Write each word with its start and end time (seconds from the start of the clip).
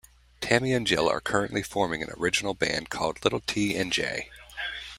Tammy 0.41 0.73
and 0.73 0.87
Jill 0.87 1.07
are 1.07 1.21
currently 1.21 1.61
forming 1.61 2.01
an 2.01 2.09
original 2.17 2.55
band 2.55 2.89
called 2.89 3.23
Little 3.23 3.41
T 3.41 3.75
and 3.77 3.93
J. 3.93 4.31